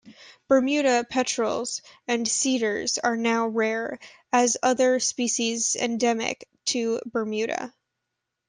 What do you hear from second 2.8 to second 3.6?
are now